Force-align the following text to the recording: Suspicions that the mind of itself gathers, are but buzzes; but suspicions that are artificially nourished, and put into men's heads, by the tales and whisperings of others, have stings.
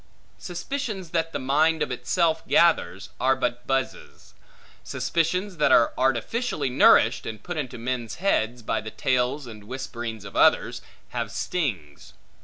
Suspicions 0.39 1.11
that 1.11 1.31
the 1.31 1.37
mind 1.37 1.83
of 1.83 1.91
itself 1.91 2.41
gathers, 2.47 3.09
are 3.19 3.35
but 3.35 3.67
buzzes; 3.67 4.33
but 4.81 4.87
suspicions 4.87 5.57
that 5.57 5.71
are 5.71 5.93
artificially 5.95 6.71
nourished, 6.71 7.27
and 7.27 7.43
put 7.43 7.55
into 7.55 7.77
men's 7.77 8.15
heads, 8.15 8.63
by 8.63 8.81
the 8.81 8.89
tales 8.89 9.45
and 9.45 9.65
whisperings 9.65 10.25
of 10.25 10.35
others, 10.35 10.81
have 11.09 11.31
stings. 11.31 12.13